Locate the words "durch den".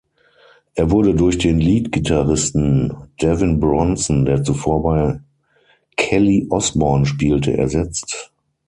1.13-1.59